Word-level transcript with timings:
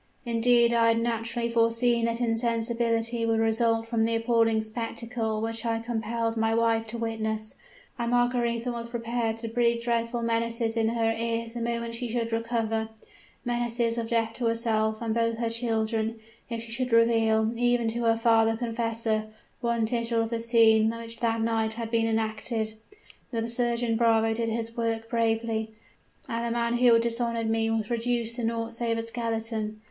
Indeed 0.25 0.73
I 0.73 0.87
had 0.87 0.99
naturally 0.99 1.47
foreseen 1.47 2.05
that 2.05 2.19
insensibility 2.21 3.23
would 3.23 3.39
result 3.39 3.85
from 3.85 4.03
the 4.03 4.15
appalling 4.15 4.59
spectacle 4.61 5.39
which 5.41 5.63
I 5.63 5.77
compelled 5.79 6.35
my 6.37 6.55
wife 6.55 6.87
to 6.87 6.97
witness: 6.97 7.53
and 7.99 8.09
Margaretha 8.09 8.71
was 8.71 8.89
prepared 8.89 9.37
to 9.37 9.47
breathe 9.47 9.83
dreadful 9.83 10.23
menaces 10.23 10.75
in 10.75 10.89
her 10.89 11.11
ears 11.15 11.53
the 11.53 11.61
moment 11.61 11.93
she 11.93 12.09
should 12.09 12.31
recover 12.31 12.89
menaces 13.45 13.95
of 13.95 14.09
death 14.09 14.33
to 14.37 14.47
herself 14.47 15.03
and 15.03 15.13
both 15.13 15.37
her 15.37 15.51
children 15.51 16.19
if 16.49 16.63
she 16.63 16.71
should 16.71 16.91
reveal, 16.93 17.51
even 17.55 17.87
to 17.89 18.05
her 18.05 18.17
father 18.17 18.57
confessor, 18.57 19.27
one 19.59 19.85
tittle 19.85 20.23
of 20.23 20.31
the 20.31 20.39
scene 20.39 20.89
which 20.97 21.19
that 21.19 21.41
night 21.41 21.75
had 21.75 21.91
been 21.91 22.07
enacted! 22.07 22.73
The 23.29 23.47
surgeon 23.47 23.97
bravo 23.97 24.33
did 24.33 24.49
his 24.49 24.75
work 24.75 25.11
bravely; 25.11 25.73
and 26.27 26.43
the 26.43 26.49
man 26.51 26.77
who 26.79 26.91
had 26.93 27.03
dishonored 27.03 27.51
me 27.51 27.69
was 27.69 27.91
reduced 27.91 28.33
to 28.37 28.43
naught 28.43 28.73
save 28.73 28.97
a 28.97 29.03
skeleton! 29.03 29.79